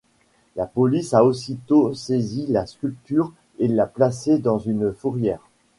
[0.55, 5.47] La Police a aussitôt saisi la sculpture et l’a placée dans une fourrière.